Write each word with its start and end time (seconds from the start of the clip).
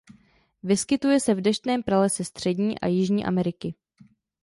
Vyskytuje 0.63 1.19
se 1.19 1.33
v 1.33 1.41
deštném 1.41 1.83
pralese 1.83 2.23
Střední 2.23 2.79
a 2.79 2.87
Jižní 2.87 3.25
Ameriky. 3.25 3.73